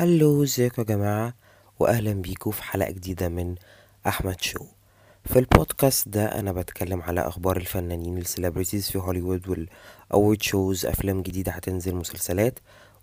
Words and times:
Hello 0.00 0.42
ازيكم 0.42 0.82
يا 0.82 0.86
جماعة؟ 0.86 1.34
وأهلا 1.78 2.12
بيكم 2.12 2.50
في 2.50 2.62
حلقة 2.62 2.90
جديدة 2.90 3.28
من 3.28 3.54
أحمد 4.06 4.40
show. 4.40 4.64
في 5.24 5.38
البودكاست 5.38 6.08
ده 6.08 6.24
أنا 6.24 6.52
بتكلم 6.52 7.02
على 7.02 7.20
أخبار 7.20 7.56
الفنانين 7.56 8.18
ال 8.18 8.24
celebrities 8.24 8.90
في 8.90 8.98
هوليوود 8.98 9.48
وال 9.48 9.75
award 9.75 10.42
shows 10.42 10.86
أفلام 10.86 11.22
جديدة 11.22 11.52
هتنزل 11.52 11.94
مسلسلات 11.94 12.58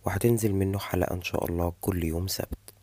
وهتنزل 0.05 0.53
منه 0.53 0.79
حلقة 0.79 1.13
إن 1.13 1.21
شاء 1.21 1.45
الله 1.45 1.73
كل 1.81 2.03
يوم 2.03 2.27
سبت. 2.27 2.73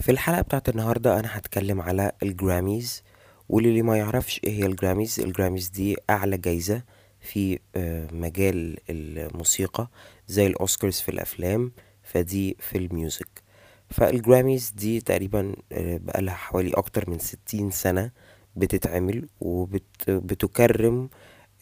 في 0.00 0.10
الحلقة 0.12 0.40
بتاعت 0.42 0.68
النهاردة 0.68 1.20
أنا 1.20 1.28
هتكلم 1.38 1.80
على 1.80 2.12
ال 2.22 2.32
Grammys 2.32 3.02
واللي 3.48 3.82
ما 3.82 3.96
يعرفش 3.96 4.40
إيه 4.44 4.52
هي 4.62 4.66
ال 4.66 4.73
Grammys 4.73 5.20
ال 5.20 5.26
Grammys 5.26 5.68
دي 5.68 5.96
أعلى 6.10 6.36
جايزة 6.36 6.82
في 7.20 7.58
آه، 7.76 8.08
مجال 8.12 8.76
الموسيقى 8.90 9.88
زي 10.28 10.46
الأوسكارز 10.46 11.00
في 11.00 11.08
الأفلام 11.10 11.72
فدي 12.12 12.56
في 12.60 12.78
ال 12.78 12.87
music. 12.87 13.42
فال 13.90 14.08
Grammys 14.08 14.70
دي 14.76 15.00
تقريبا 15.00 15.54
آه، 15.72 15.96
بقالها 15.96 16.34
حوالي 16.34 16.70
أكتر 16.74 17.10
من 17.10 17.18
ستين 17.18 17.70
سنة 17.70 18.10
بتتعمل 18.56 19.28
وبتكرم 19.40 21.08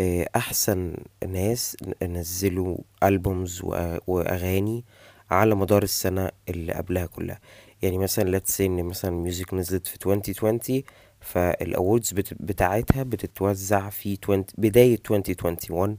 آه، 0.00 0.28
أحسن 0.36 0.96
ناس 1.28 1.76
نزلوا 2.02 2.78
albums 3.02 3.60
وأغاني 4.06 4.84
على 5.30 5.54
مدار 5.54 5.82
السنة 5.82 6.30
اللي 6.48 6.72
قبلها 6.72 7.06
كلها. 7.06 7.40
يعني 7.82 7.98
مثلا 7.98 8.40
say 8.40 8.60
إن 8.60 8.84
مثلا 8.84 9.10
music 9.10 9.54
نزلت 9.54 9.86
في 9.86 9.94
2020 10.06 10.82
فال 11.20 11.43
awards 11.43 12.12
بتاعتها 12.40 13.02
بتتوزع 13.02 13.90
في 13.90 14.18
20 14.22 14.44
بداية 14.58 15.00
2021 15.10 15.96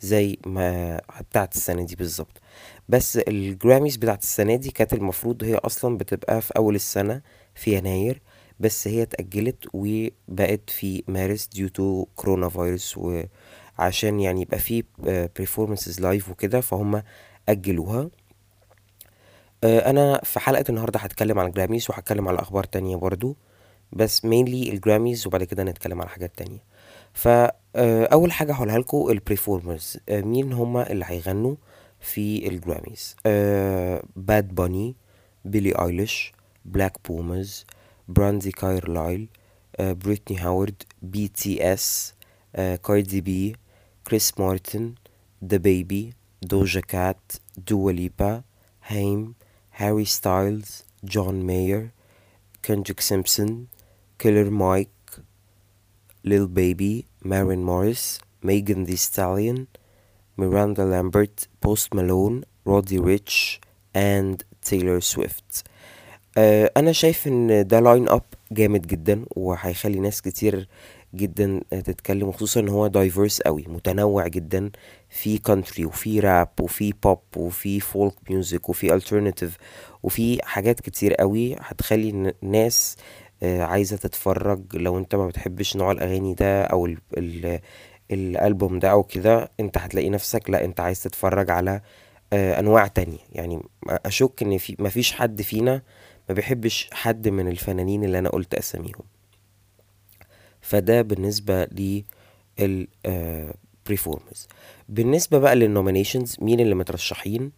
زي 0.00 0.38
ما 0.46 1.00
بتاعت 1.30 1.54
السنة 1.56 1.82
دي 1.86 1.96
بالظبط. 1.96 2.37
بس 2.88 3.16
ال 3.16 3.26
Grammys 3.26 3.96
بتاعت 3.96 4.22
السنة 4.22 4.56
دي 4.56 4.70
كانت 4.70 4.92
المفروض 4.92 5.44
هي 5.44 5.54
أصلا 5.54 5.98
بتبقى 5.98 6.40
في 6.40 6.52
أول 6.56 6.74
السنة 6.74 7.22
في 7.54 7.76
يناير 7.78 8.20
بس 8.60 8.88
هي 8.88 9.02
اتأجلت 9.02 9.64
وبقت 9.74 10.70
في 10.70 11.02
مارس 11.08 11.48
due 11.56 11.68
to 11.78 12.06
كورونا 12.16 12.48
فيروس 12.48 12.98
وعشان 13.78 14.20
يعني 14.20 14.42
يبقى 14.42 14.58
في 14.58 14.84
performances 15.40 16.00
live 16.00 16.28
وكده 16.30 16.60
فهم 16.60 17.02
أجلوها. 17.48 18.10
آه، 19.64 19.90
أنا 19.90 20.20
في 20.24 20.40
حلقة 20.40 20.64
النهاردة 20.68 21.00
هتكلم 21.00 21.38
عن 21.38 21.46
ال 21.46 21.51
Grammys 21.51 21.86
وهتكلم 21.90 22.28
على 22.28 22.38
أخبار 22.38 22.64
تانية 22.64 22.96
برضو 22.96 23.36
بس 23.92 24.20
mainly 24.20 24.28
ال 24.72 24.79
Grammys 24.79 25.26
وبعد 25.26 25.44
كده 25.44 25.64
نتكلم 25.64 26.00
على 26.00 26.10
حاجات 26.10 26.32
تانية. 26.36 26.58
فأول 27.12 28.32
حاجة 28.32 28.52
هقولها 28.52 28.78
لكم 28.78 29.10
ال 29.10 29.18
performers 29.18 29.96
مين 30.10 30.52
هما 30.52 30.90
اللي 30.90 31.04
هيغنوا؟ 31.08 31.54
في 32.00 32.48
ال 32.48 32.56
Grammys. 32.56 33.16
Bad 34.16 34.54
Bunny 34.54 34.96
Billie 35.44 35.72
Eilish 35.72 36.32
Black 36.64 36.98
Pumas 37.08 37.64
Brandi 38.08 38.50
Carlile 38.50 39.28
Brittany 39.80 40.38
Howard 40.38 40.82
BTS 41.02 42.14
Cardi 42.56 43.20
B 43.20 43.56
Chris 44.06 44.38
Martin 44.38 44.94
DaBaby 45.44 46.12
Doja 46.42 46.80
Cat 46.80 47.32
Dua 47.70 48.01
Lipa 48.01 48.42
Haim 48.84 49.34
Harry 49.76 50.04
Styles 50.04 50.84
John 51.04 51.46
Mayer 51.46 51.90
Kendrick 52.64 53.00
Sampson 53.00 53.66
Killer 54.18 54.50
Mike 54.50 54.88
Lil 56.24 56.46
Baby 56.46 57.04
Maren 57.22 57.62
Morris 57.62 58.20
Megan 58.42 58.84
Thee 58.84 58.96
Stallion 58.96 59.66
Miranda 60.38 60.84
Lambert 60.84 61.48
Post 61.62 61.94
Malone 61.94 62.40
Roddy 62.66 62.98
Ricch 62.98 63.60
and 63.96 64.42
Taylor 64.62 65.00
Swift 65.00 65.64
أنا 66.76 66.92
شايف 66.92 67.26
إن 67.26 67.66
ده 67.66 67.80
lineup 67.80 68.22
جامد 68.52 68.86
جدا 68.86 69.24
وهيخلي 69.36 69.98
ناس 70.00 70.22
كتير 70.22 70.68
جدا 71.14 71.60
تتكلم 71.70 72.32
خصوصا 72.32 72.60
إن 72.60 72.68
هو 72.68 72.86
diverse 72.86 73.40
قوي 73.42 73.64
متنوع 73.68 74.26
جدا 74.26 74.70
في 75.08 75.38
country 75.38 75.84
وفي 75.84 76.20
راب 76.20 76.48
وفي 76.60 76.92
بوب 77.02 77.18
وفي 77.36 77.80
folk 77.80 78.14
music 78.30 78.68
وفي 78.68 78.94
alternative 78.94 79.56
وفي 80.02 80.38
حاجات 80.42 80.80
كتير 80.80 81.14
قوي 81.14 81.56
هتخلي 81.60 82.32
الناس 82.42 82.96
آه، 83.42 83.62
عايزة 83.62 83.96
تتفرج. 83.96 84.60
لو 84.74 84.98
أنت 84.98 85.14
ما 85.14 85.26
بتحبش 85.26 85.76
نوع 85.76 85.92
الأغاني 85.92 86.34
ده 86.34 86.62
أو 86.64 86.86
ال 86.86 86.98
ال 87.18 87.60
الألبوم 88.10 88.78
ده 88.78 88.90
أو 88.90 89.02
كده 89.02 89.50
أنت 89.60 89.78
هتلاقي 89.78 90.10
نفسك 90.10 90.50
لأ 90.50 90.64
أنت 90.64 90.80
عايز 90.80 91.02
تتفرج 91.02 91.50
على 91.50 91.80
آه، 92.32 92.60
أنواع 92.60 92.86
تانية. 92.86 93.18
يعني 93.32 93.62
أشك 93.88 94.42
إن 94.42 94.58
في 94.58 94.76
مفيش 94.78 95.12
حد 95.12 95.42
فينا 95.42 95.82
ما 96.28 96.34
بيحبش 96.34 96.90
حد 96.92 97.28
من 97.28 97.48
الفنانين 97.48 98.04
اللي 98.04 98.18
أنا 98.18 98.28
قلت 98.28 98.54
أساميهم. 98.54 99.02
فده 100.60 101.02
بالنسبة 101.02 101.64
لل 101.64 102.86
performers 103.86 104.48
بالنسبة 104.88 105.38
بقى 105.38 105.56
لل 105.56 105.68
nominations 105.68 106.36
مين 106.40 106.60
اللي 106.60 106.74
مترشحين؟ 106.74 107.52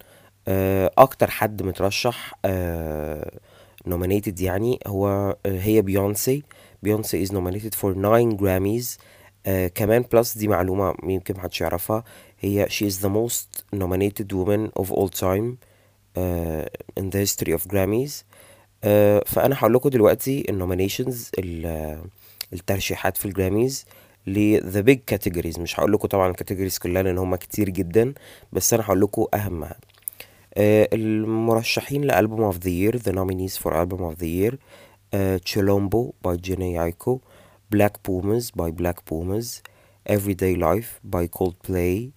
آه، 0.47 0.91
أكتر 0.97 1.29
حد 1.29 1.63
مترشح 1.63 2.33
nominated 3.87 4.39
يعني 4.41 4.79
هو 4.87 5.35
هي 5.45 5.81
بيونسي 5.81 6.43
بيونسي 6.83 7.25
is 7.25 7.29
nominated 7.29 7.75
for 7.75 7.93
9 7.93 8.37
Grammys. 8.37 8.85
آه 9.45 9.67
كمان 9.67 10.01
plus 10.13 10.37
دي 10.37 10.47
معلومة 10.47 10.93
يمكن 11.03 11.33
محدش 11.37 11.61
يعرفها 11.61 12.03
هي 12.39 12.67
she 12.69 12.85
is 12.91 12.95
the 13.03 13.09
most 13.09 13.63
nominated 13.75 14.31
woman 14.33 14.81
of 14.81 14.91
all 14.91 15.09
time 15.09 15.57
uh, 16.17 16.65
in 16.99 17.09
the 17.09 17.19
history 17.25 17.53
of 17.53 17.67
Grammys. 17.71 18.11
uh, 18.13 18.87
فأنا 19.25 19.55
هقول 19.57 19.73
لكم 19.73 19.89
دلوقتي 19.89 20.45
ال 20.49 20.56
nominations 20.56 21.31
الترشيحات 22.53 23.17
في 23.17 23.25
ال 23.25 23.32
Grammys 23.32 23.85
the 24.29 24.83
big 24.89 24.99
categories. 25.15 25.59
مش 25.59 25.79
هقول 25.79 25.91
لكم 25.93 26.07
طبعا 26.07 26.29
ال 26.29 26.33
categories 26.33 26.77
كلها 26.77 27.03
لأن 27.03 27.17
هم 27.17 27.35
كتير 27.35 27.69
جدا 27.69 28.13
بس 28.53 28.73
أنا 28.73 28.83
هقول 28.85 29.01
لكم 29.01 29.25
أهمها. 29.33 29.75
uh, 29.75 30.57
المرشحين 30.93 32.01
لألبوم 32.03 32.41
اوف 32.43 32.57
ذا 32.57 32.69
يير 32.69 32.99
the 32.99 33.11
nominees 33.11 33.57
for 33.61 33.71
album 33.73 34.01
of 34.01 34.19
the 34.21 34.27
year 34.27 34.53
uh, 34.53 35.37
Chilombo 35.49 36.13
by 36.25 36.35
Jhené 36.45 36.75
Aiko 36.85 37.19
Black 37.70 38.02
Pumas 38.02 38.50
by 38.50 38.70
Black 38.70 39.04
Pumas, 39.04 39.62
Everyday 40.04 40.54
Life 40.54 41.00
by 41.02 41.26
Coldplay, 41.26 42.12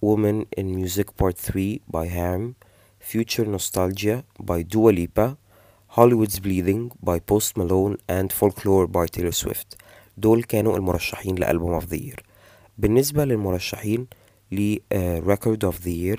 Woman 0.00 0.46
in 0.56 0.74
Music 0.74 1.16
Part 1.16 1.36
3 1.36 1.80
by 1.88 2.06
Ham, 2.06 2.54
Future 3.00 3.44
Nostalgia 3.44 4.24
by 4.38 4.62
Dua 4.62 4.90
Lipa, 4.90 5.36
Hollywood's 5.88 6.38
Bleeding 6.38 6.92
by 7.02 7.18
Post 7.18 7.56
Malone 7.56 7.96
and 8.08 8.32
Folklore 8.32 8.86
by 8.86 9.06
Taylor 9.06 9.32
Swift 9.32 9.76
دول 10.18 10.42
كانوا 10.42 10.76
المرشحين 10.76 11.34
لألبوم 11.34 11.80
of 11.80 11.84
the 11.90 11.98
year 11.98 12.22
بالنسبة 12.78 13.24
للمرشحين 13.24 14.06
ل 14.52 14.76
uh, 14.76 15.20
Record 15.24 15.64
of 15.64 15.82
the 15.84 15.92
year 15.92 16.18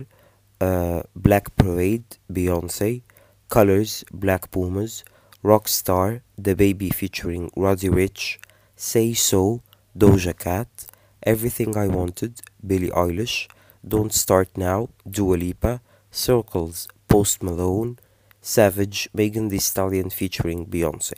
uh, 0.61 1.03
Black 1.15 1.55
Parade 1.55 2.17
Beyonce 2.33 3.01
Colors 3.49 4.03
Black 4.13 4.51
Pumas 4.51 5.03
Rockstar 5.43 6.21
The 6.37 6.55
Baby 6.55 6.89
featuring 6.89 7.49
Roddy 7.55 7.89
Rich 7.89 8.39
Say 8.75 9.13
So, 9.13 9.61
Doja 9.97 10.37
Cat, 10.37 10.69
Everything 11.23 11.77
I 11.77 11.87
Wanted, 11.87 12.41
Billie 12.65 12.89
Eilish, 12.91 13.47
Don't 13.87 14.13
Start 14.13 14.57
Now, 14.57 14.89
Dua 15.09 15.35
Lipa, 15.35 15.81
Circles, 16.11 16.87
Post 17.07 17.43
Malone, 17.43 17.97
Savage, 18.41 19.09
Megan 19.13 19.49
Thee 19.49 19.59
Stallion 19.59 20.09
featuring 20.09 20.65
Beyoncé 20.65 21.17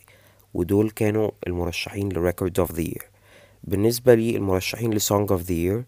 ودول 0.53 0.89
كانوا 0.89 1.31
المرشحين 1.47 2.09
لريكورد 2.11 2.59
اوف 2.59 2.71
ذا 2.71 2.81
يير 2.81 3.09
بالنسبة 3.63 4.15
للمرشحين 4.15 4.93
لسونج 4.93 5.31
اوف 5.31 5.41
ذا 5.41 5.53
يير 5.53 5.83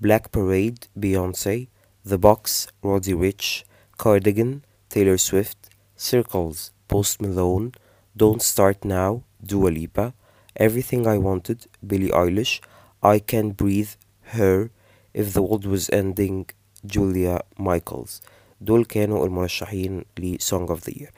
Black 0.00 0.32
Parade, 0.32 0.88
Beyoncé, 0.98 1.68
The 2.04 2.18
Box, 2.18 2.66
Roddy 2.82 3.14
Rich, 3.14 3.64
Cardigan, 3.96 4.62
Taylor 4.90 5.16
Swift, 5.16 5.70
Circles, 5.96 6.72
Post 6.88 7.22
Malone, 7.22 7.72
Don't 8.16 8.42
Start 8.42 8.84
Now, 8.84 9.22
Dua 9.42 9.70
Lipa, 9.70 10.12
Everything 10.67 11.07
I 11.07 11.17
Wanted 11.27 11.59
Billie 11.89 12.11
Eilish 12.21 12.53
I 13.03 13.19
Can't 13.31 13.53
Breathe 13.61 13.93
Her 14.35 14.69
If 15.13 15.33
the 15.33 15.41
World 15.41 15.65
Was 15.65 15.89
Ending 15.89 16.45
جوليا 16.85 17.39
مايكلز 17.59 18.21
دول 18.61 18.85
كانوا 18.85 19.25
المرشحين 19.25 20.03
ل 20.19 20.37
Song 20.37 20.69
of 20.69 20.79
the 20.89 20.93
Year 20.93 21.09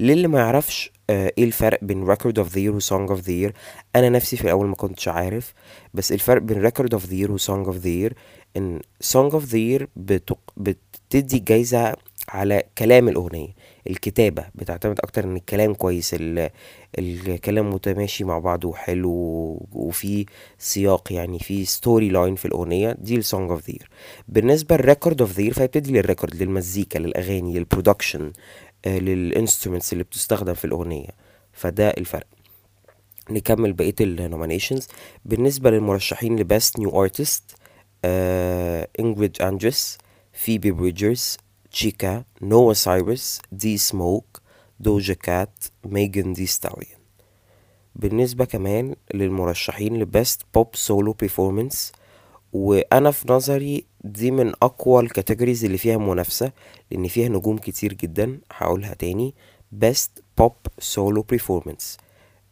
للي 0.00 0.28
ما 0.28 0.38
يعرفش 0.38 0.92
آه 1.10 1.32
إيه 1.38 1.44
الفرق 1.44 1.78
بين 1.84 2.14
Record 2.14 2.34
of 2.38 2.46
the 2.52 2.56
Year 2.58 2.70
و 2.74 2.80
Song 2.80 3.10
of 3.10 3.20
the 3.24 3.46
Year 3.48 3.52
أنا 3.96 4.08
نفسي 4.08 4.36
في 4.36 4.44
الأول 4.44 4.66
ما 4.66 4.74
كنتش 4.74 5.08
عارف 5.08 5.54
بس 5.94 6.12
الفرق 6.12 6.42
بين 6.42 6.68
Record 6.70 6.88
of 6.98 7.00
the 7.02 7.24
Year 7.24 7.30
و 7.30 7.38
Song 7.38 7.66
of 7.72 7.82
the 7.84 8.10
Year 8.10 8.14
ان 8.56 8.80
Song 9.04 9.32
of 9.32 9.42
the 9.52 9.78
Year 9.80 9.86
بتق... 9.96 10.38
بتدي 10.56 11.38
جايزة 11.38 11.96
على 12.34 12.62
كلام 12.78 13.08
الأغنية 13.08 13.48
الكتابة 13.90 14.44
بتعتمد 14.54 15.00
أكتر 15.00 15.24
إن 15.24 15.36
الكلام 15.36 15.74
كويس 15.74 16.16
الكلام 16.98 17.70
متماشي 17.70 18.24
مع 18.24 18.38
بعضه 18.38 18.68
وحلو 18.68 19.10
وفي 19.72 20.26
سياق 20.58 21.12
يعني 21.12 21.38
في 21.38 21.64
story 21.64 22.08
line 22.08 22.34
في 22.34 22.44
الأغنية 22.44 22.96
دي 23.00 23.16
ال 23.16 23.23
song 23.23 23.50
of 23.50 23.70
the 23.70 23.76
بالنسبة 24.28 24.76
لل 24.76 24.87
record 24.87 25.20
of 25.20 25.40
the 25.40 25.50
فهي 25.50 25.66
بتدي 25.66 25.92
لل 25.92 26.05
record 26.05 26.42
للمزيكا 26.42 26.98
للأغاني 26.98 27.58
لل 27.58 27.70
production 27.70 28.32
لل 28.86 29.02
instruments 29.02 29.92
اللي 29.92 30.04
بتستخدم 30.04 30.54
في 30.54 30.64
الأغنية. 30.64 31.08
فده 31.52 31.88
الفرق. 31.90 32.26
نكمل 33.30 33.72
بقية 33.72 33.94
ال 34.00 34.07
nominations 34.07 34.88
بالنسبة 35.24 35.70
للمرشحين 35.70 36.36
ل 36.38 36.46
best 36.46 36.78
new 36.78 37.02
artist 37.02 37.54
انجريد 39.00 39.42
اندريس 39.42 39.98
فيبي 40.32 40.70
بريدجرز 40.70 41.36
تشيكا 41.72 42.24
نوا 42.42 42.72
سايرس 42.72 43.40
دي 43.52 43.78
سموك 43.78 44.40
دوجا 44.80 45.14
كات 45.14 45.64
ميجان 45.84 46.32
دي 46.32 46.46
ستاليون 46.46 47.00
بالنسبة 47.96 48.44
كمان 48.44 48.94
للمرشحين 49.14 49.98
ل 49.98 50.07
best 50.07 50.42
pop 50.54 50.68
solo 50.74 51.12
performance 51.12 51.92
وأنا 52.52 53.10
في 53.10 53.32
نظري 53.32 53.84
دي 54.04 54.30
من 54.30 54.52
أقوى 54.62 55.02
ال 55.02 55.08
categories 55.08 55.64
اللي 55.64 55.78
فيها 55.78 55.96
منافسة 55.96 56.52
لأن 56.90 57.08
فيها 57.08 57.28
نجوم 57.28 57.58
كتير 57.58 57.92
جدا 57.92 58.40
هقولها 58.52 58.94
تاني 58.94 59.34
best 59.84 60.10
pop 60.42 60.84
solo 60.94 61.22
performance. 61.34 61.98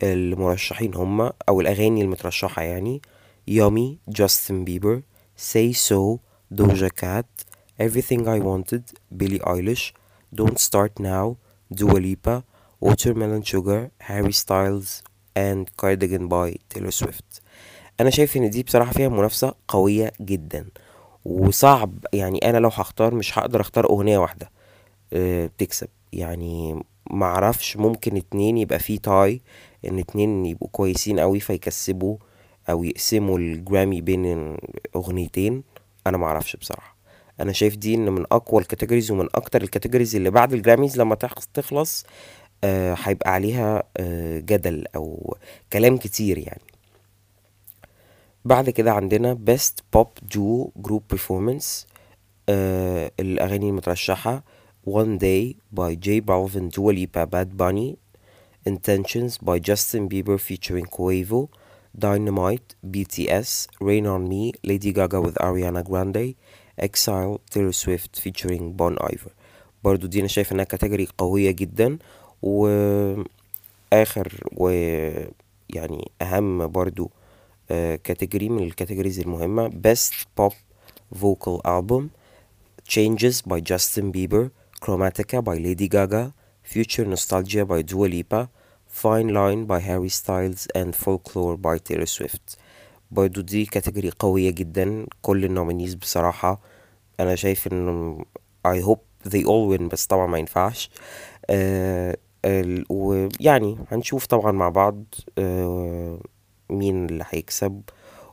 المرشحين 0.03 0.95
هما 0.95 1.33
أو 1.49 1.61
الأغاني 1.61 2.03
المترشحة 2.03 2.63
يعني 2.63 3.03
Yummy 3.49 3.99
جاستن 4.09 4.65
بيبر 4.65 5.03
say 5.53 5.77
so 5.89 6.19
دوجا 6.51 6.89
كات 6.89 7.27
everything 7.83 8.21
I 8.21 8.41
wanted 8.41 8.83
بيلي 9.11 9.41
ايليش 9.47 9.95
don't 10.37 10.59
start 10.59 11.03
now 11.03 11.37
Dua 11.75 11.99
Lipa 12.01 12.43
watermelon 12.85 13.43
sugar 13.53 13.91
Harry 14.09 14.33
Styles 14.33 15.03
and 15.37 15.65
cardigan 15.83 16.29
by 16.29 16.49
Taylor 16.75 16.91
Swift. 17.03 17.41
أنا 18.01 18.11
شايف 18.11 18.37
إن 18.37 18.51
دي 18.51 18.63
بصراحة 18.63 18.93
فيها 18.93 19.09
منافسة 19.09 19.55
قوية 19.69 20.13
جدا. 20.21 20.67
وصعب 21.25 22.07
يعني 22.13 22.39
أنا 22.51 22.59
لو 22.59 22.69
هختار 22.69 23.15
مش 23.15 23.39
هقدر 23.39 23.61
أختار 23.61 23.91
أغنية 23.91 24.19
واحدة 24.19 24.51
أه 25.13 25.51
تكسب. 25.59 25.89
يعني 26.13 26.83
معرفش 27.11 27.77
ممكن 27.77 28.17
اتنين 28.17 28.59
يبقى 28.59 28.79
فيه 28.79 28.99
tie 28.99 29.41
إن 29.85 29.99
اتنين 29.99 30.47
يبقوا 30.47 30.69
كويسين 30.73 31.21
قوي 31.21 31.41
فيكسبوا 31.41 32.17
أو 32.71 32.85
يقسموا 32.85 33.39
الجرامي 33.39 34.01
بين 34.01 34.57
أغنيتين. 34.97 35.63
أنا 36.07 36.17
معرفش 36.17 36.57
بصراحة. 36.57 36.98
أنا 37.41 37.53
شايف 37.53 37.77
دي 37.77 37.95
ان 37.95 38.09
من 38.13 38.25
اقوى 38.33 38.61
ال 38.63 38.67
categories 38.67 39.11
ومن 39.11 39.29
أكتر 39.35 39.63
ال 39.63 39.68
categories 39.68 40.17
اللي 40.17 40.31
بعد 40.31 40.53
ال 40.53 40.59
Grammys 40.59 40.99
لما 40.99 41.15
تخلص 41.55 42.05
أه 42.65 42.97
هيبقى 43.03 43.33
عليها 43.33 43.83
أه 43.97 44.39
جدل 44.39 44.85
أو 44.97 45.37
كلام 45.73 45.97
كتير 45.97 46.39
يعني 46.39 46.63
بعد 48.45 48.71
كده 48.71 48.93
عندنا 48.93 49.39
best 49.51 49.99
pop 49.99 50.09
duo 50.35 50.69
group 50.89 51.17
performance 51.17 51.87
آه 52.49 53.11
الأغاني 53.21 53.69
المترشحة 53.69 54.43
One 54.89 55.19
Day 55.19 55.55
by 55.81 55.91
J 56.07 56.09
Balvin 56.29 56.71
Dua 56.77 56.93
Lipa 56.99 57.27
Bad 57.27 57.51
Bunny 57.61 57.97
Intentions 58.69 59.33
by 59.49 59.59
Justin 59.69 60.09
Bieber 60.09 60.39
featuring 60.49 60.87
Quavo 60.97 61.49
Dynamite 62.07 62.69
BTS 62.95 63.51
Rain 63.89 64.07
on 64.07 64.23
Me 64.31 64.53
Lady 64.65 64.93
Gaga 64.99 65.21
with 65.21 65.37
Ariana 65.49 65.83
Grande 65.89 66.27
Exile 66.80 67.38
Taylor 67.52 67.72
Swift 67.72 68.20
featuring 68.20 68.74
Bon 68.78 68.96
Iver 69.14 69.32
برضو 69.84 70.08
دي 70.08 70.20
أنا 70.20 70.28
شايف 70.28 70.52
إنها 70.52 70.64
كاتيجوري 70.66 71.08
قوية 71.18 71.52
جدا 71.52 71.98
وآخر 72.42 73.28
ويعني 74.58 76.12
أهم 76.22 76.68
برضو 76.68 77.12
كاتيجوري 78.04 78.50
من 78.50 78.64
الكاتيجوريز 78.64 79.20
المهمة 79.20 79.70
Best 79.70 80.14
Pop 80.40 80.54
Vocal 81.22 81.60
Album 81.66 82.04
Changes 82.88 83.42
by 83.48 83.60
Justin 83.72 84.12
Bieber 84.12 84.50
Chromatica 84.86 85.42
by 85.44 85.58
Lady 85.58 85.88
Gaga 85.88 86.34
Future 86.64 87.06
Nostalgia 87.06 87.66
by 87.66 87.82
Dua 87.82 88.08
Lipa 88.08 88.50
Fine 88.88 89.30
Line 89.34 89.66
by 89.66 89.80
Harry 89.80 90.10
Styles 90.10 90.68
and 90.76 90.96
Folklore 90.96 91.58
by 91.58 91.78
Taylor 91.78 92.06
Swift 92.18 92.58
برضو 93.11 93.41
دي 93.41 93.65
category 93.67 94.11
قوية 94.19 94.51
جدا 94.51 95.07
كل 95.23 95.45
ال 95.45 95.50
nominees 95.50 95.95
بصراحة. 95.95 96.61
أنا 97.21 97.35
شايف 97.35 97.67
إن 97.67 98.19
I 98.69 98.81
hope 98.83 99.29
they 99.31 99.43
all 99.45 99.77
win 99.79 99.83
بس 99.83 100.07
طبعا 100.07 100.27
ما 100.27 100.39
ينفعش. 100.39 100.91
آه 101.51 102.17
ويعني 102.91 103.77
هنشوف 103.91 104.27
طبعا 104.27 104.53
مع 104.53 104.69
بعض 104.69 105.05
آه 105.39 106.21
مين 106.71 107.07
اللي 107.07 107.25
هيكسب. 107.31 107.83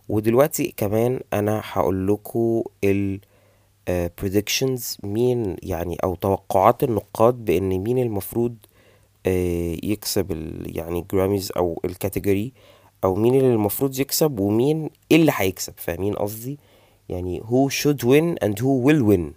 ودلوقتي 0.10 0.74
كمان 0.78 1.19
أنا 1.33 1.62
هقول 1.66 2.07
لكم 2.07 2.63
ال 2.83 3.19
uh, 3.89 4.10
predictions 4.21 4.81
مين 5.04 5.56
يعني 5.63 5.98
أو 6.04 6.16
توقعات 6.16 6.83
النقاد 6.83 7.45
بإن 7.45 7.69
مين 7.69 7.98
المفروض 7.98 8.56
uh, 8.66 9.30
يكسب 9.83 10.31
يعني 10.66 11.06
جراميز 11.12 11.51
أو 11.57 11.81
الكاتيجوري 11.86 12.54
أو 13.06 13.16
مين 13.16 13.36
اللي 13.36 13.54
المفروض 13.54 14.00
يكسب 14.00 14.40
ومين 14.40 14.90
اللي 15.12 15.31
هيكسب 15.36 15.74
فاهمين 15.78 16.13
قصدي؟ 16.13 16.60
يعني 17.10 17.42
who 17.42 17.69
should 17.72 18.00
win 18.04 18.46
and 18.48 18.54
who 18.60 18.88
will 18.88 19.04
win. 19.13 19.34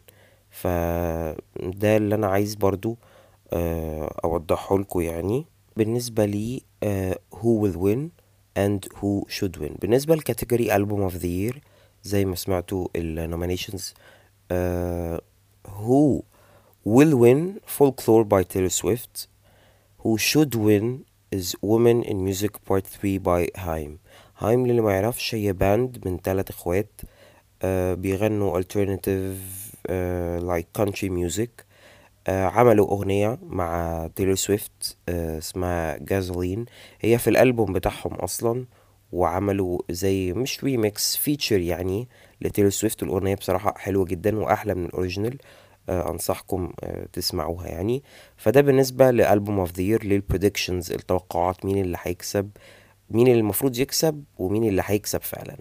فده 0.51 1.97
اللي 1.97 2.15
أنا 2.15 2.27
عايز 2.27 2.55
برضو 2.55 2.93
uh, 2.93 3.55
أوضحه 4.25 4.79
لكم 4.79 5.01
يعني. 5.01 5.47
بالنسبة 5.77 6.25
لي 6.25 6.63
who 7.35 7.63
will 7.63 7.77
win 7.77 8.09
and 8.59 8.89
who 8.99 9.23
should 9.39 9.61
win. 9.61 9.73
بالنسبة 9.81 10.15
ل 10.15 10.21
category 10.21 10.71
album 10.77 11.11
of 11.13 11.15
the 11.23 11.53
year 11.55 11.59
زي 12.03 12.25
ما 12.25 12.35
سمعتوا 12.35 12.89
ال 12.97 13.05
nominations 13.05 13.95
uh, 14.53 15.19
who 15.69 16.23
will 16.89 17.15
win 17.15 17.61
folklore 17.79 18.25
by 18.25 18.43
Taylor 18.55 18.73
Swift 18.83 19.27
who 20.05 20.17
should 20.19 20.55
win 20.55 20.85
is 21.35 21.55
women 21.63 22.03
in 22.03 22.17
music 22.29 22.53
part 22.69 22.87
3 23.03 23.19
by 23.19 23.51
هايم 23.57 23.99
هايم 24.39 24.67
اللي 24.67 24.81
ما 24.81 24.93
يعرفش 24.93 25.35
هي 25.35 25.53
band 25.53 26.07
من 26.07 26.19
ثلاث 26.19 26.51
إخوات 26.51 27.01
uh, 27.03 27.67
بيغنوا 27.95 28.61
alternative 28.61 29.37
uh, 29.89 30.43
like 30.51 30.83
country 30.83 31.09
music. 31.11 31.49
عملوا 32.29 32.91
أغنية 32.91 33.39
مع 33.43 34.07
تيلر 34.17 34.35
سويفت 34.35 34.97
اسمها 35.09 35.97
جازولين 35.97 36.65
هي 37.01 37.19
في 37.19 37.31
الألبوم 37.31 37.73
بتاعهم 37.73 38.15
أصلا 38.15 38.67
وعملوا 39.13 39.79
زي 39.91 40.33
مش 40.33 40.65
remix 40.65 41.17
feature 41.17 41.61
يعني 41.61 42.09
لتيلر 42.41 42.69
سويفت. 42.71 43.03
الأغنية 43.03 43.35
بصراحة 43.35 43.75
حلوة 43.79 44.05
جدا 44.05 44.39
وأحلى 44.39 44.75
من 44.75 44.85
ال 44.85 44.90
original. 44.90 45.39
أنصحكم 45.89 46.73
تسمعوها 47.13 47.67
يعني 47.69 48.03
فده 48.37 48.61
بالنسبة 48.61 49.11
ل 49.11 49.19
album 49.19 49.59
of 49.59 49.73
the 49.73 49.83
year 49.83 50.05
لل 50.05 50.18
predictions 50.18 50.93
التوقعات 50.93 51.65
مين 51.65 51.79
اللي 51.79 51.99
هيكسب 52.03 52.51
مين 53.11 53.29
اللي 53.29 53.41
المفروض 53.41 53.79
يكسب 53.79 54.25
ومين 54.39 54.65
اللي 54.65 54.83
هيكسب 54.85 55.23
فعلا 55.23 55.57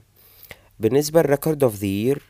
بالنسبة 0.79 1.21
للريكورد 1.21 1.63
اوف 1.63 1.75
ذا 1.75 1.85
يير 1.87 2.21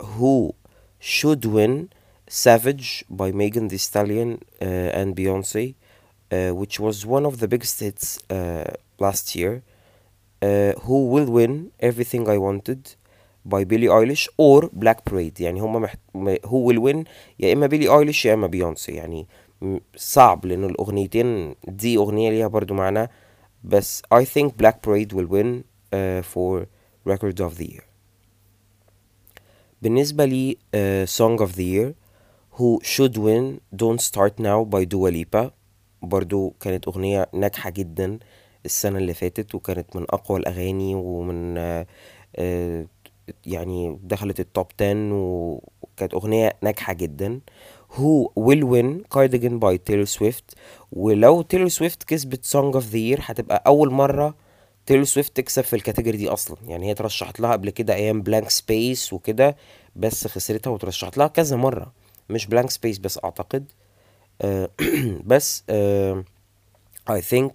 who 0.00 0.52
should 1.00 1.44
win 1.44 1.88
Savage 2.30 3.04
by 3.08 3.32
Megan 3.32 3.68
Thee 3.68 3.78
Stallion 3.78 4.30
uh, 4.60 4.64
and 5.00 5.16
Beyonce, 5.16 5.74
uh, 6.30 6.50
which 6.60 6.78
was 6.78 7.06
one 7.06 7.24
of 7.24 7.40
the 7.40 7.48
biggest 7.48 7.80
hits 7.80 8.18
uh, 8.28 8.70
last 8.98 9.34
year. 9.34 9.62
Who 10.86 10.98
will 11.12 11.28
win 11.38 11.72
Everything 11.80 12.28
I 12.28 12.38
Wanted 12.46 12.94
by 13.48 13.64
Billie 13.64 13.88
Eilish 13.88 14.28
or 14.38 14.68
Black 14.72 15.04
Parade. 15.10 15.40
يعني 15.40 15.60
هما 15.60 15.78
محت... 15.78 15.98
will 16.44 16.80
win 16.80 17.04
يا 17.38 17.52
إما 17.52 17.66
بيلي 17.66 17.98
ايليش 17.98 18.26
يا 18.26 18.34
إما 18.34 18.46
بيونسي 18.46 18.92
يعني 18.92 19.26
صعب 19.96 20.46
لأن 20.46 20.64
الأغنيتين 20.64 21.54
دي 21.68 21.96
أغنية 21.96 22.30
ليها 22.30 22.46
برضو 22.46 22.74
معنى. 22.74 23.10
بس 23.64 24.02
I 24.14 24.24
think 24.24 24.48
Black 24.62 24.82
Parade 24.82 25.12
will 25.12 25.26
win 25.26 25.64
for 26.22 26.66
Record 27.04 27.40
of 27.40 27.58
the 27.58 27.66
Year. 27.72 27.84
بالنسبة 29.82 30.24
لي 30.24 30.56
Song 31.06 31.40
of 31.40 31.56
the 31.56 31.64
Year 31.64 31.94
who 32.58 32.80
should 32.82 33.16
win 33.16 33.60
Don't 33.76 34.00
Start 34.00 34.38
Now 34.38 34.64
by 34.64 34.84
Dua 34.84 35.10
Lipa. 35.10 35.50
برضو 36.02 36.54
كانت 36.60 36.88
أغنية 36.88 37.28
ناجحة 37.32 37.70
جدا 37.70 38.18
السنة 38.64 38.98
اللي 38.98 39.14
فاتت 39.14 39.54
وكانت 39.54 39.96
من 39.96 40.02
أقوى 40.10 40.38
الأغاني 40.38 40.94
ومن 40.94 41.58
آه 41.58 41.86
آه 42.36 42.86
يعني 43.46 43.98
دخلت 44.02 44.40
التوب 44.40 44.66
10 44.80 45.12
وكانت 45.82 46.14
أغنية 46.14 46.52
ناجحة 46.62 46.92
جدا. 46.92 47.40
Who 47.96 48.26
will 48.38 48.64
win 48.64 49.02
Cardigan 49.14 49.58
by 49.60 49.76
Taylor 49.90 50.18
Swift. 50.18 50.54
ولو 50.92 51.42
تيلور 51.42 51.68
سويفت 51.68 52.02
كسبت 52.02 52.44
Song 52.46 52.74
of 52.80 52.84
the 52.92 53.16
Year 53.16 53.20
هتبقى 53.30 53.62
أول 53.66 53.90
مرة 53.92 54.34
تيلور 54.86 55.04
سويفت 55.04 55.36
تكسب 55.36 55.62
في 55.62 55.76
ال 55.76 55.80
category 55.80 56.16
دي 56.16 56.28
أصلا. 56.28 56.56
يعني 56.66 56.86
هي 56.88 56.94
ترشحت 56.94 57.40
لها 57.40 57.52
قبل 57.52 57.70
كده 57.70 57.94
أيام 57.94 58.22
Blank 58.22 58.50
Space 58.50 59.12
وكده 59.12 59.56
بس 59.96 60.26
خسرتها 60.26 60.70
وترشحت 60.70 61.18
لها 61.18 61.26
كذا 61.26 61.56
مرة. 61.56 61.92
مش 62.30 62.46
Blank 62.46 62.70
Space 62.70 62.98
بس 62.98 63.18
أعتقد. 63.24 63.72
آه 64.42 64.70
بس 65.30 65.64
آه 65.70 66.24
I 67.10 67.20
think 67.20 67.50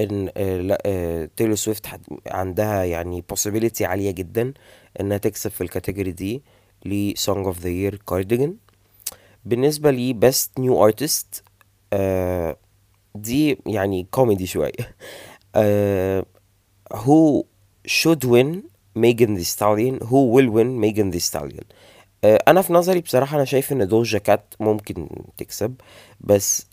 إن 0.00 0.30
آه 0.36 0.56
لأ 0.56 0.82
آه 0.86 1.28
تيلور 1.36 1.54
سويفت 1.54 1.86
عندها 2.26 2.84
يعني 2.84 3.24
possibility 3.32 3.82
عالية 3.82 4.10
جدا 4.10 4.52
إنها 5.00 5.16
تكسب 5.18 5.50
في 5.50 5.60
ال 5.60 5.66
category 5.66 6.12
دي 6.12 6.42
ل 6.84 7.12
Song 7.18 7.46
of 7.52 7.56
the 7.56 7.92
Year 7.92 7.96
Cardigan. 8.10 8.50
بالنسبة 9.44 9.90
لي 9.90 10.14
best 10.30 10.62
new 10.62 10.90
artist 10.92 11.42
آه 11.92 12.56
دي 13.14 13.58
يعني 13.66 14.06
كوميدي 14.10 14.46
شوية. 14.46 14.72
آه 15.56 16.24
who 16.94 17.42
should 17.88 18.24
win 18.24 18.56
Megan 18.98 19.36
Thee 19.38 19.50
Stallion 19.56 19.98
who 20.10 20.20
will 20.34 20.50
win 20.56 20.70
Megan 20.84 21.10
Thee 21.14 21.30
Stallion 21.32 21.64
آه 22.24 22.38
أنا 22.48 22.62
في 22.62 22.72
نظري 22.72 23.00
بصراحة 23.00 23.36
أنا 23.36 23.44
شايف 23.44 23.72
إن 23.72 23.88
دوجا 23.88 24.18
كات 24.18 24.54
ممكن 24.60 25.08
تكسب 25.36 25.74
بس 26.20 26.66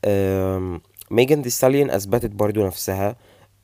ميجان 1.12 1.42
دي 1.42 1.50
ستاليون 1.50 1.90
أثبتت 1.90 2.32
برضو 2.32 2.66
نفسها 2.66 3.16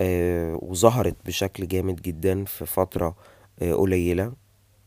آه 0.02 0.60
وظهرت 0.62 1.16
بشكل 1.26 1.68
جامد 1.68 2.02
جدا 2.02 2.46
في 2.46 2.66
فترة 2.66 3.16
آه 3.62 3.74
قليلة. 3.74 4.34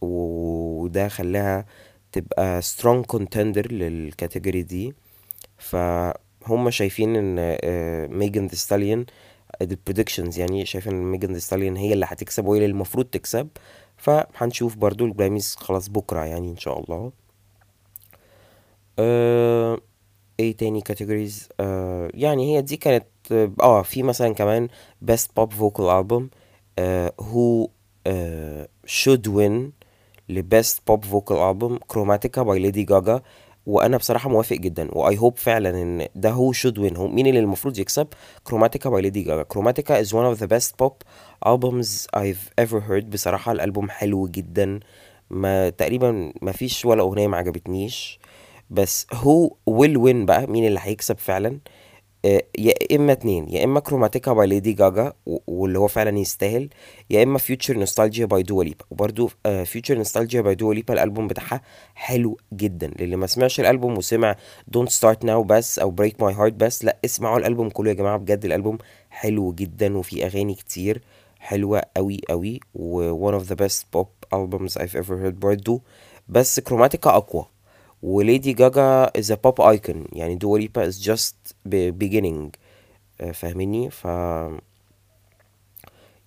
وده 0.01 1.09
خلاها 1.09 1.67
تبقى 2.13 2.63
strong 2.63 3.17
contender 3.17 3.73
لل 3.73 3.91
category 3.91 4.63
دي. 4.63 4.95
فهم 5.59 6.71
شايفين 6.71 7.17
إن 7.17 7.37
ميجان 8.19 8.47
ذا 8.47 8.55
ستاليون 8.55 9.07
ال 9.63 9.69
predictions 9.69 10.39
يعني 10.39 10.67
شايفين 10.67 10.93
إن 10.93 11.03
ميجان 11.03 11.33
ذا 11.33 11.39
ستاليون 11.39 11.77
هي 11.77 11.93
اللي 11.93 12.07
هتكسب 12.09 12.47
وهي 12.47 12.59
اللي 12.59 12.71
المفروض 12.71 13.05
تكسب. 13.05 13.49
فهنشوف 13.97 14.77
برضو 14.77 15.05
ال 15.07 15.13
Grammys 15.13 15.57
خلاص 15.57 15.89
بكرة 15.89 16.25
يعني 16.25 16.51
إن 16.51 16.57
شاء 16.57 16.81
الله. 16.81 17.13
آه 18.99 19.79
إيه 20.41 20.57
تاني 20.57 20.81
categories 20.81 21.49
آه 21.61 22.11
يعني 22.15 22.57
هي 22.57 22.63
دي 22.63 22.77
كانت 22.77 23.07
آه 23.63 23.83
في 23.83 24.03
مثلا 24.03 24.35
كمان 24.35 24.69
vocal 25.61 26.05
album 26.05 26.23
آه 26.79 27.13
who 27.21 27.69
آه 28.07 28.69
should 28.87 29.29
win 29.37 29.53
ل 30.29 30.40
best 30.40 30.83
pop 30.87 31.05
vocal 31.05 31.37
album 31.37 31.79
Chromatica 31.89 32.43
by 32.43 32.59
Lady 32.59 32.83
Gaga 32.83 33.23
وأنا 33.67 33.97
بصراحة 33.97 34.29
موافق 34.31 34.57
جدا 34.57 34.89
و 34.93 35.19
I 35.19 35.23
hope 35.23 35.39
فعلا 35.39 35.83
إن 35.83 36.07
ده 36.15 36.31
هو 36.31 36.53
should 36.53 36.79
win 36.79 36.97
هو 36.97 37.09
مين 37.09 37.27
اللي 37.27 37.41
المفروض 37.41 37.79
يكسب؟ 37.79 38.07
Chromatica 38.45 38.91
by 38.91 39.03
Lady 39.03 39.23
Gaga 39.23 39.43
Chromatica 39.43 40.01
is 40.01 40.13
one 40.13 40.17
of 40.17 40.39
the 40.39 40.47
best 40.47 40.79
pop 40.79 40.93
albums 41.47 42.07
I've 42.17 42.65
ever 42.65 42.81
heard. 42.91 43.05
بصراحة 43.05 43.53
الألبوم 43.53 43.91
حلو 43.91 44.27
جدا 44.29 44.81
ما 45.31 45.69
تقريبا 45.71 46.33
ما 46.43 46.53
فيش 46.53 46.85
ولا 46.85 47.03
أغنية 47.03 47.27
ما 47.29 47.37
عجبتنيش. 47.37 48.20
بس 48.71 49.07
هو 49.13 49.57
will 49.67 49.97
win 49.97 50.27
بقى 50.27 50.47
مين 50.47 50.67
اللي 50.67 50.81
هيكسب 50.83 51.19
فعلا؟ 51.19 51.59
آه، 52.25 52.43
يا 52.59 52.75
إما 52.97 53.13
اتنين 53.13 53.49
يا 53.49 53.65
إما 53.65 53.81
Chromatica 53.81 54.33
by 54.33 54.47
Lady 54.47 54.73
Gaga 54.73 55.13
واللي 55.47 55.79
هو 55.79 55.89
فعلا 55.89 56.19
يستاهل 56.19 56.69
يا 57.11 57.23
إما 57.23 57.39
Future 57.39 57.79
Nostalgia 57.79 58.27
by 58.27 58.43
Dua 58.43 58.65
Lipa 58.65 58.85
وبرده 58.91 59.29
Future 59.65 59.99
Nostalgia 59.99 60.41
by 60.41 60.55
Dua 60.55 60.75
Lipa 60.75 60.95
الألبوم 60.95 61.29
بتاعها 61.29 61.61
حلو 61.95 62.39
جدا. 62.53 62.91
للي 62.99 63.17
ما 63.17 63.27
سمعش 63.27 63.61
الألبوم 63.61 63.99
وسمع 63.99 64.37
Don't 64.69 64.89
Start 64.89 65.25
Now 65.25 65.43
بس 65.43 65.79
أو 65.79 65.91
Break 65.91 66.23
My 66.23 66.35
Heart 66.35 66.53
بس 66.53 66.85
لا 66.85 66.97
اسمعوا 67.05 67.39
الألبوم 67.39 67.71
كله 67.71 67.89
يا 67.91 67.95
جماعة 67.95 68.17
بجد 68.17 68.45
الألبوم 68.45 68.79
حلو 69.11 69.53
جدا 69.53 69.99
وفي 69.99 70.27
أغاني 70.27 70.55
كتير 70.55 71.03
حلوة 71.39 71.83
قوي 71.97 72.21
قوي 72.29 72.61
و 72.75 73.31
one 73.31 73.43
of 73.43 73.47
the 73.47 73.57
best 73.57 73.85
pop 73.97 74.37
albums 74.37 74.77
I've 74.83 74.95
ever 75.03 75.17
heard 75.25 75.39
برضه 75.41 75.81
بس 76.29 76.61
Chromatica 76.61 77.11
أقوى. 77.11 77.47
و 78.03 78.13
Lady 78.13 78.53
Gaga 78.53 79.07
is 79.19 79.25
a 79.31 79.37
pop 79.37 79.65
icon. 79.65 79.97
يعني 80.13 80.35
Dua 80.35 80.59
Lipa 80.59 80.91
is 80.91 80.95
just 80.95 81.35
be- 81.69 81.93
beginning. 82.05 82.51
آه، 83.21 83.31
فاهميني؟ 83.33 83.91
ف 83.91 84.05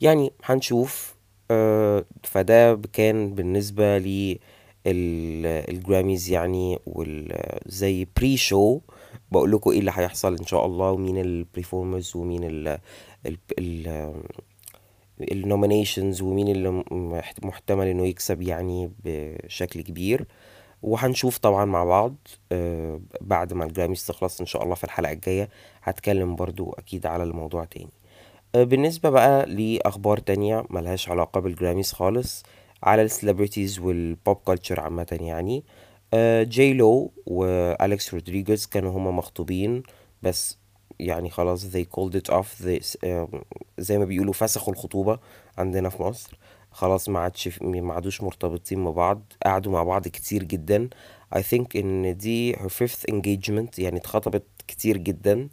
يعني 0.01 0.32
هنشوف. 0.44 1.15
آه، 1.51 2.06
فده 2.24 2.82
كان 2.94 3.36
بالنسبة 3.36 3.98
لي 3.98 4.39
ال 4.86 5.03
Grammys 5.03 6.29
يعني 6.30 6.80
زي 7.65 8.08
pre-show 8.17 8.79
بقول 9.32 9.51
لكم 9.51 9.72
إيه 9.72 9.80
اللي 9.80 9.92
هيحصل 9.96 10.36
إن 10.38 10.46
شاء 10.46 10.65
الله 10.65 10.92
ومين 10.92 11.18
ال 11.17 11.26
performers 11.26 12.15
ومين 12.15 12.44
ال 12.44 12.68
ال 13.25 13.38
ال 13.60 14.13
ال 15.32 15.39
nominations 15.39 16.22
ومين 16.22 16.48
اللي 16.48 16.84
محتمل 17.44 17.88
إنه 17.88 18.06
يكسب 18.08 18.42
يعني 18.42 18.92
بشكل 19.06 19.82
كبير. 19.82 20.25
وهنشوف 20.84 21.38
طبعا 21.38 21.66
مع 21.66 21.84
بعض 21.84 22.16
آه، 22.52 23.00
بعد 23.22 23.54
ما 23.54 23.66
ال 23.65 23.71
Grammys 23.71 24.05
تخلص 24.08 24.40
إن 24.40 24.46
شاء 24.46 24.63
الله 24.63 24.75
في 24.75 24.84
الحلقة 24.84 25.12
الجاية 25.12 25.50
هتكلم 25.84 26.36
برضو 26.36 26.72
أكيد 26.72 27.06
على 27.06 27.24
الموضوع 27.24 27.66
تاني. 27.66 27.90
آه، 28.56 28.63
بالنسبة 28.63 29.10
بقى 29.10 29.46
لأخبار 29.46 30.18
تانية 30.18 30.66
ملهاش 30.70 31.10
علاقة 31.10 31.40
بال 31.41 31.53
Grammys 31.53 31.91
خالص 31.94 32.44
على 32.84 33.02
ال 33.01 33.08
celebrities 33.08 33.79
وال 33.79 34.02
pop 34.02 34.36
culture 34.36 34.79
عامة 34.80 35.18
يعني 35.22 35.63
J.Lo 36.43 36.74
و 36.74 37.12
Alex 37.25 38.13
Rodriguez 38.13 38.65
كانوا 38.66 38.92
هما 38.98 39.12
مخطوبين 39.12 39.84
بس 40.22 40.58
يعني 41.00 41.30
خلاص 41.30 41.66
they 41.66 41.86
called 41.98 42.13
it 42.16 42.34
off 42.34 42.68
آه، 43.04 43.28
زي 43.78 43.98
ما 43.98 44.06
بيقولوا 44.06 44.34
فسخوا 44.34 44.74
الخطوبة 44.74 45.20
عندنا 45.58 45.90
في 45.90 46.04
مصر. 46.04 46.38
خلاص 46.74 47.10
ما 47.10 47.20
عادش 47.20 47.62
ما 47.62 47.94
عادوش 47.94 48.22
مرتبطين 48.22 48.86
ببعض 48.86 49.34
قعدوا 49.46 49.72
مع 49.72 49.84
بعض 49.84 50.08
كتير 50.08 50.44
جدا. 50.44 50.89
I 51.36 51.39
think 51.39 51.65
إن 51.75 52.18
دي 52.18 52.53
her 52.53 52.70
fifth 52.70 53.12
engagement 53.13 53.80
يعني 53.80 53.98
اتخطبت 53.98 54.44
كتير 54.68 54.98
جدا. 54.98 55.50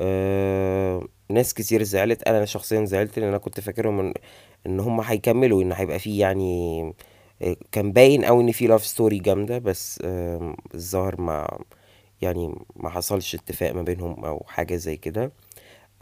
آه، 0.00 1.08
ناس 1.30 1.54
كتير 1.54 1.82
زعلت. 1.82 2.22
أنا 2.28 2.44
شخصيا 2.44 2.84
زعلت 2.84 3.18
لأن 3.18 3.28
أنا 3.28 3.38
كنت 3.38 3.60
فاكرهم 3.60 4.00
ان, 4.00 4.14
إن 4.66 4.80
هم 4.80 5.00
هيكملوا 5.00 5.62
إن 5.62 5.72
هيبقى 5.72 5.98
فيه 5.98 6.20
يعني 6.20 6.82
آه، 7.42 7.56
كان 7.72 7.92
باين 7.92 8.24
قوي 8.24 8.42
إن 8.42 8.52
في 8.52 8.66
love 8.66 8.86
story 8.86 9.18
جامدة. 9.18 9.58
بس 9.58 10.00
آه، 10.04 10.56
الظاهر 10.74 11.20
ما 11.20 11.58
يعني 12.22 12.54
ما 12.76 12.88
حصلش 12.90 13.34
اتفاق 13.34 13.72
ما 13.74 13.82
بينهم 13.82 14.24
أو 14.24 14.44
حاجة 14.48 14.76
زي 14.76 14.96
كده. 14.96 15.32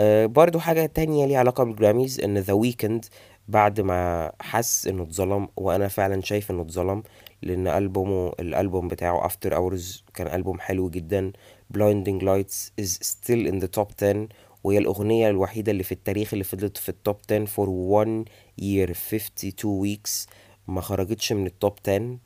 آه، 0.00 0.26
برضو 0.26 0.58
حاجة 0.58 0.86
تانية 0.86 1.26
ليها 1.26 1.38
علاقة 1.38 1.64
بال 1.64 1.76
Grammys 1.76 2.20
إن 2.20 2.38
The 2.38 2.52
Weeknd 2.52 3.04
بعد 3.48 3.80
ما 3.80 4.32
حس 4.40 4.86
إنه 4.86 5.02
اتظلم 5.02 5.48
وأنا 5.56 5.88
فعلا 5.88 6.20
شايف 6.20 6.50
إنه 6.50 6.62
اتظلم 6.62 7.02
لأن 7.42 7.66
ألبومه 7.66 8.32
الألبوم 8.40 8.88
بتاعه 8.88 9.28
After 9.28 9.50
Hours 9.52 10.02
كان 10.14 10.26
ألبوم 10.34 10.60
حلو 10.60 10.90
جدا. 10.90 11.32
Blinding 11.76 12.20
Lights 12.22 12.70
is 12.84 12.90
still 13.08 13.46
in 13.52 13.60
the 13.64 13.68
top 13.78 13.88
10 14.02 14.28
وهي 14.64 14.78
الأغنية 14.78 15.30
الوحيدة 15.30 15.72
اللي 15.72 15.82
في 15.82 15.92
التاريخ 15.92 16.32
اللي 16.32 16.44
فضلت 16.44 16.76
في 16.76 16.88
ال 16.88 16.95
top 16.95 17.16
10 17.30 17.46
for 17.46 17.68
one 18.04 18.24
year 18.62 18.90
52 18.90 19.96
weeks. 19.96 20.28
ما 20.68 20.80
خرجتش 20.80 21.32
من 21.32 21.46
ال 21.46 21.54
top 21.54 21.78
10 21.88 22.18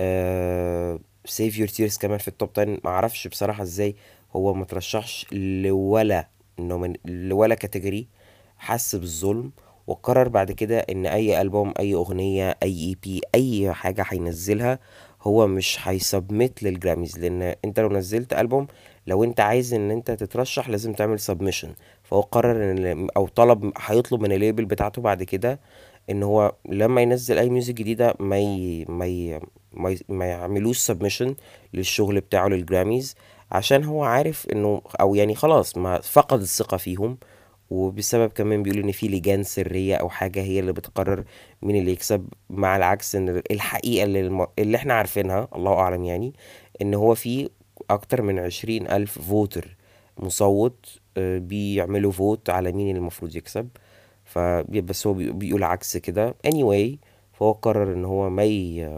آه 0.00 0.98
Save 1.28 1.52
Your 1.54 1.70
Tears 1.70 1.98
كمان 1.98 2.18
في 2.18 2.28
ال 2.28 2.34
top 2.34 2.50
10 2.58 2.64
ما 2.84 2.90
أعرفش 2.90 3.28
بصراحة 3.28 3.62
إزاي 3.62 3.96
هو 4.36 4.54
ما 4.54 4.64
ترشحش 4.64 5.26
لولا 5.32 6.28
لولا 7.04 7.54
category 7.54 8.08
حس 8.58 8.94
بالظلم. 8.96 9.52
وقرر 9.92 10.28
بعد 10.28 10.52
كده 10.52 10.78
إن 10.78 11.06
أي 11.06 11.40
ألبوم 11.40 11.72
أي 11.78 11.94
أغنية 11.94 12.56
أي 12.62 12.68
EP 12.88 13.20
أي 13.34 13.72
حاجة 13.72 14.04
هينزلها 14.08 14.78
هو 15.22 15.46
مش 15.46 15.78
هي 15.88 16.07
submit 16.07 16.62
لل 16.62 16.74
Grammys 16.74 17.18
لأن 17.18 17.54
أنت 17.64 17.80
لو 17.80 17.88
نزلت 17.88 18.32
ألبوم 18.32 18.66
لو 19.06 19.24
أنت 19.24 19.40
عايز 19.40 19.74
إن 19.74 19.90
أنت 19.90 20.10
تترشح 20.10 20.68
لازم 20.68 20.92
تعمل 20.92 21.20
submission 21.20 21.74
فهو 22.02 22.20
قرر 22.20 22.70
إن 22.72 23.08
أو 23.16 23.28
طلب 23.28 23.72
هيطلب 23.78 24.20
من 24.20 24.32
ال 24.32 24.37
label 24.37 24.64
بتاعته 24.64 25.02
بعد 25.02 25.22
كده 25.22 25.60
إن 26.10 26.22
هو 26.22 26.54
لما 26.68 27.00
ينزل 27.00 27.38
أي 27.38 27.50
music 27.50 27.74
جديدة 27.74 28.14
ما 28.20 28.38
ي... 28.38 28.84
ما 28.88 29.06
ي... 29.06 29.40
ما, 29.72 29.90
ي... 29.90 29.98
ما 30.08 30.24
يعملوش 30.26 30.78
submission 30.78 31.34
للشغل 31.74 32.20
بتاعه 32.20 32.48
لل 32.48 32.63
Grammys 32.63 33.14
عشان 33.52 33.84
هو 33.84 34.04
عارف 34.04 34.46
إنه 34.52 34.82
أو 35.00 35.14
يعني 35.14 35.34
خلاص 35.34 35.76
ما 35.76 36.00
فقد 36.00 36.40
الثقة 36.40 36.76
فيهم 36.76 37.18
وبسبب 37.72 38.30
كمان 38.30 38.62
بيقولوا 38.62 38.84
إن 38.84 38.92
في 38.92 39.08
لجان 39.08 39.42
سرية 39.42 39.96
أو 39.96 40.08
حاجة 40.08 40.40
هي 40.42 40.60
اللي 40.60 40.72
بتقرر 40.72 41.24
مين 41.62 41.76
اللي 41.76 41.92
يكسب 41.92 42.26
مع 42.50 42.76
العكس 42.76 43.16
إن 43.16 43.42
الحقيقة 43.50 44.04
اللي. 44.04 44.46
اللي 44.58 44.76
إحنا 44.76 44.94
عارفينها 44.94 45.48
الله 45.54 45.72
أعلم 45.74 46.04
يعني 46.04 46.32
إن 46.82 46.94
هو 46.94 47.14
في 47.14 47.50
أكتر 47.90 48.22
من 48.22 48.38
عشرين 48.38 48.90
ألف 48.90 49.18
voter 49.18 49.76
مصوت 50.18 50.98
آه، 51.16 51.38
بيعملوا 51.38 52.12
vote 52.12 52.50
على 52.50 52.72
مين 52.72 52.88
اللي 52.88 52.98
المفروض 52.98 53.36
يكسب 53.36 53.68
ف 54.24 54.38
بس 54.68 55.06
هو 55.06 55.12
بي- 55.14 55.32
بيقول 55.32 55.62
عكس 55.62 55.96
كده 55.96 56.34
anyway 56.48 56.96
فهو 57.32 57.52
قرر 57.52 57.92
إن 57.94 58.04
هو 58.04 58.30
ما 58.30 58.44
ي... 58.44 58.88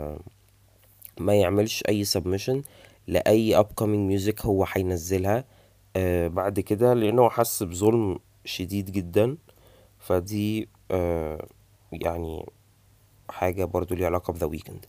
ما 1.21 1.35
يعملش 1.35 1.83
أي 1.89 2.05
submission 2.05 2.63
لأي 3.07 3.63
upcoming 3.65 4.13
music 4.21 4.47
هو 4.47 4.67
هينزلها 4.73 5.45
آه 5.97 6.29
بعد 6.29 6.61
كده 6.61 6.95
لأنه 6.95 7.29
حس 7.31 7.63
بظلم 7.63 8.19
شديد 8.45 8.91
جدا. 8.93 9.37
فدي 9.99 10.69
آه 10.91 11.47
يعني 11.93 12.47
حاجة 13.31 13.65
برضو 13.65 13.95
ليها 13.95 14.07
علاقة 14.07 14.33
ب 14.33 14.36
The 14.36 14.47
Weeknd 14.47 14.87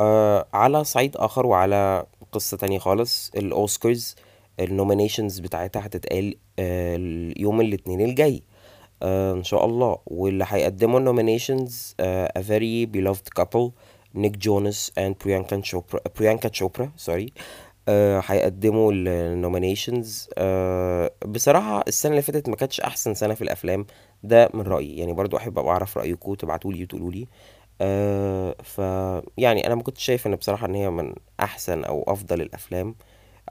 آه 0.00 0.46
على 0.52 0.84
صعيد 0.84 1.16
آخر 1.16 1.46
وعلى 1.46 2.06
قصة 2.32 2.56
تانية 2.56 2.78
خالص 2.78 3.30
ال 3.36 3.47
Oscars 3.47 4.14
ال 4.60 4.66
nominations 4.66 5.38
بتاعتها 5.40 5.86
هتتقال 5.86 6.34
آه 6.58 7.32
يوم 7.36 7.60
الاثنين 7.60 8.00
الجاي. 8.00 8.42
آه 9.02 9.32
إن 9.32 9.44
شاء 9.44 9.64
الله. 9.64 9.98
واللي 10.06 10.44
هيقدموا 10.48 10.98
ال 10.98 11.06
nominations 11.06 11.94
آه 12.00 12.32
a 12.38 12.42
very 12.42 12.86
beloved 12.96 13.42
couple 13.42 13.70
Nick 14.14 14.36
Jonas 14.36 14.92
and 15.00 15.24
Priyanka 15.24 15.60
Chopra 15.62 16.00
Priyanka 16.18 16.50
Chopra 16.52 16.92
sorry 16.96 17.32
آه، 17.88 18.22
هيقدموا 18.26 18.92
ال 18.94 19.05
nominations 19.05 20.28
بصراحة 21.26 21.84
السنة 21.88 22.10
اللي 22.12 22.22
فاتت 22.22 22.48
ما 22.48 22.56
كانتش 22.56 22.80
أحسن 22.80 23.14
سنة 23.14 23.34
في 23.34 23.42
الأفلام 23.42 23.86
ده 24.22 24.48
من 24.54 24.60
رأيي. 24.62 24.96
يعني 24.98 25.12
برضو 25.12 25.36
أحب 25.36 25.58
أبقى 25.58 25.72
أعرف 25.72 25.98
رأيكم 25.98 26.34
تبعتولي 26.34 26.82
وتقولولي 26.82 27.26
أه 27.80 28.54
ف 28.64 28.78
يعني 29.38 29.66
أنا 29.66 29.74
ما 29.74 29.82
كنتش 29.82 30.04
شايف 30.04 30.26
إن 30.26 30.36
بصراحة 30.36 30.66
إن 30.66 30.74
هي 30.74 30.90
من 30.90 31.14
أحسن 31.40 31.84
أو 31.84 32.04
أفضل 32.08 32.40
الأفلام 32.40 32.94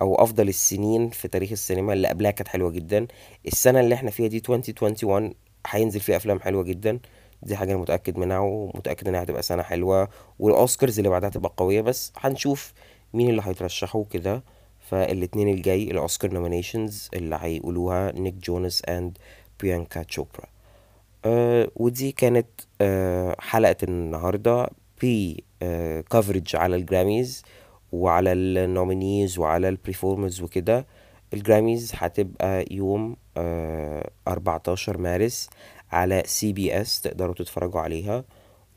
أو 0.02 0.16
أفضل 0.16 0.50
السنين 0.50 1.10
في 1.10 1.28
تاريخ 1.28 1.52
السينما 1.52 1.94
اللي 1.94 2.08
قبلها 2.08 2.32
كانت 2.32 2.48
حلوة 2.48 2.72
جدا. 2.72 3.08
السنة 3.48 3.80
اللي 3.80 3.96
إحنا 3.96 4.12
فيها 4.12 4.28
دي 4.28 4.38
2021 4.38 5.34
هينزل 5.68 6.00
فيها 6.00 6.18
أفلام 6.18 6.40
حلوة 6.40 6.64
جدا. 6.64 7.00
دي 7.44 7.56
حاجة 7.56 7.72
أنا 7.72 7.80
متأكد 7.80 8.18
منها 8.18 8.40
ومتأكد 8.40 9.08
إنها 9.08 9.24
هتبقى 9.24 9.44
سنة 9.44 9.64
حلوة 9.64 10.10
والأوسكارز 10.40 11.00
اللي 11.00 11.10
بعدها 11.10 11.30
هتبقى 11.30 11.54
قوية. 11.58 11.82
بس 11.82 12.14
هنشوف 12.18 12.74
مين 13.14 13.30
اللي 13.30 13.42
هيترشحوا 13.46 14.06
كده؟ 14.10 14.44
فالاتنين 14.80 15.48
الجاي 15.50 15.92
ال 15.92 15.99
Oscar 15.99 16.34
nominations 16.34 17.10
اللي 17.14 17.38
هيقولوها 17.42 18.12
Nick 18.12 18.34
Jonas 18.34 18.82
and 18.90 19.18
Priyanka 19.60 20.04
Chopra 20.04 20.46
أه 21.26 21.72
ودي 21.76 22.12
كانت 22.12 22.48
أه 22.82 23.36
حلقة 23.40 23.76
النهاردة 23.84 24.70
بي 25.02 25.44
أه 25.62 26.02
كفرج 26.02 26.56
على 26.56 26.76
ال 26.76 26.84
Grammys 26.84 27.44
وعلى 27.92 28.32
ال 28.34 28.46
nominees 28.46 29.40
وعلى 29.40 29.70
ال 29.70 29.76
performers 29.76 30.42
وكده. 30.42 30.86
ال 31.34 31.41
Grammys 31.41 31.92
هتبقى 31.96 32.66
يوم 32.72 33.16
أه 33.38 34.10
14 34.28 34.98
مارس 34.98 35.50
على 35.92 36.24
CBS 36.26 37.02
تقدروا 37.02 37.34
تتفرجوا 37.34 37.82
عليها. 37.82 38.24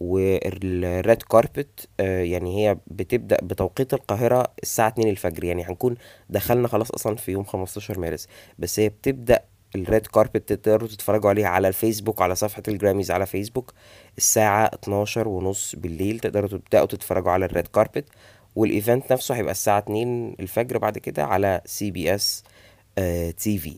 وال 0.04 0.52
red 0.52 1.23
carpet 1.23 1.88
يعني 1.99 2.56
هي 2.58 2.76
بتبدأ 2.87 3.37
بتوقيت 3.42 3.94
القاهرة 3.94 4.46
الساعة 4.62 4.88
2 4.88 5.08
الفجر 5.08 5.44
يعني 5.44 5.64
هنكون 5.64 5.96
دخلنا 6.30 6.68
خلاص 6.68 6.90
أصلا 6.90 7.16
في 7.16 7.32
يوم 7.32 7.44
15 7.44 7.99
مارس. 7.99 8.28
بس 8.58 8.80
هي 8.80 8.88
بتبدأ 8.88 9.40
ال 9.76 9.84
red 9.84 10.06
carpet 10.06 10.52
تقدروا 10.52 10.88
تتفرجوا 10.88 11.30
عليها 11.30 11.49
على 11.49 11.68
الفيسبوك 11.68 12.23
على 12.23 12.34
صفحة 12.34 12.62
ال 12.68 12.74
Grammys 12.74 13.11
على 13.11 13.26
فيسبوك 13.26 13.73
الساعة 14.18 14.70
12 14.75 15.28
ونص 15.28 15.75
بالليل 15.76 16.18
تقدروا 16.20 16.49
تبدأوا 16.49 16.87
تتفرجوا 16.87 17.30
على 17.30 17.44
ال 17.44 17.50
red 17.50 17.66
carpet. 17.66 18.04
وال 18.56 18.73
event 18.73 19.12
نفسه 19.12 19.34
هيبقى 19.34 19.52
الساعة 19.52 19.78
2 19.78 20.34
الفجر 20.40 20.78
بعد 20.78 20.99
كده 20.99 21.25
على 21.25 21.61
CBS 21.64 22.44
TV. 23.37 23.75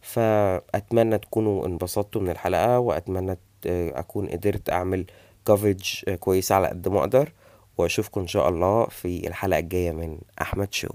فأتمنى 0.00 1.18
تكونوا 1.18 1.66
انبسطتوا 1.66 2.20
من 2.20 2.30
الحلقة 2.30 2.78
وأتمنى 2.78 3.38
أكون 3.66 4.26
قدرت 4.28 4.70
أعمل 4.70 5.04
coverage 5.46 6.04
كويسة 6.20 6.54
على 6.54 6.68
قد 6.68 6.88
ما 6.88 6.98
أقدر 6.98 7.32
وأشوفكم 7.78 8.20
إن 8.20 8.26
شاء 8.26 8.48
الله 8.48 8.86
في 8.86 9.28
الحلقة 9.28 9.58
الجاية 9.58 9.92
من 9.92 10.18
أحمد 10.40 10.72
شو. 10.72 10.88